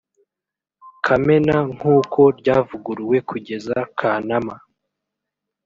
kamena 1.05 1.55
nkuko 1.73 2.21
ryavuguruwe 2.39 3.17
kugeza 3.29 3.75
kanama 3.99 4.55